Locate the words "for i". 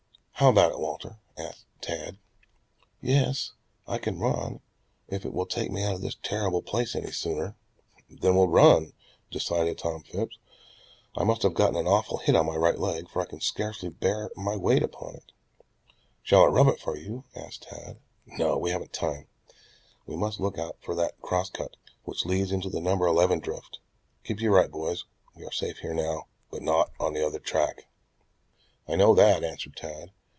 13.07-13.25